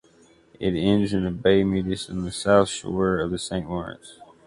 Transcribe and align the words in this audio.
It 0.59 0.71
ends 0.71 1.13
in 1.13 1.25
the 1.25 1.29
Baie 1.29 1.63
Mitis 1.63 2.09
on 2.09 2.23
the 2.25 2.31
south 2.31 2.69
shore 2.69 3.19
of 3.19 3.29
the 3.29 3.37
Saint 3.37 3.69
Lawrence. 3.69 4.17